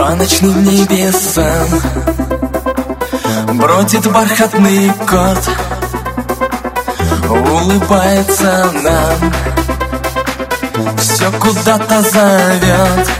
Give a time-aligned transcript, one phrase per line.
[0.00, 1.68] По ночным небесам
[3.58, 5.50] Бродит бархатный кот
[7.28, 9.32] Улыбается нам.
[10.96, 13.10] Все куда-то зовет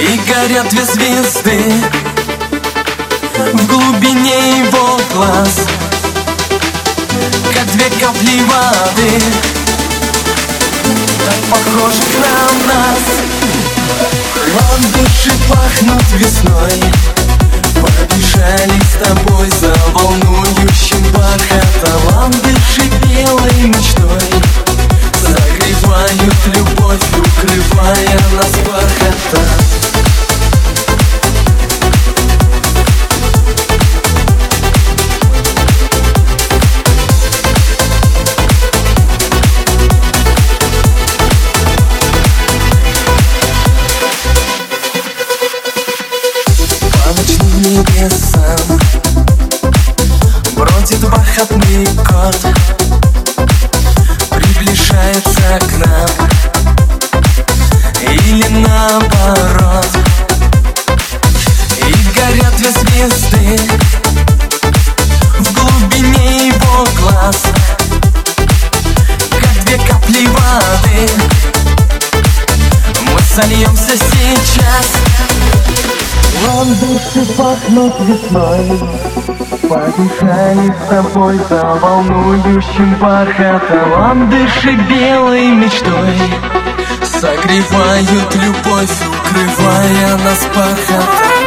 [0.00, 1.60] И горят две звезды
[3.52, 5.66] В глубине его глаз
[7.52, 9.59] Как две капли воды
[15.20, 16.82] Ландыши пахнут весной?
[17.74, 24.30] Побежали с тобой за волнующим бархатом Ландыши белой мечтой.
[25.20, 28.59] Согревают любовь, укрывая нас
[73.40, 74.92] сольемся сейчас.
[76.46, 78.80] Ландыши пахнут весной.
[79.68, 86.18] Подышали с тобой за волнующим бархатом Ландыши белой мечтой.
[87.02, 91.40] Согревают любовь, укрывая нас бархатом